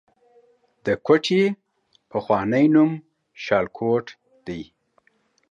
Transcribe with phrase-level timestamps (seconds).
[0.85, 1.43] د کوټې
[2.11, 2.91] پخوانی نوم
[3.43, 4.05] شالکوټ
[4.45, 4.61] دی